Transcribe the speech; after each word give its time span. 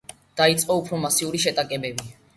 დაიწყო 0.39 0.77
უფრო 0.81 1.01
მასიური 1.03 1.43
შეტაკებები. 1.47 2.13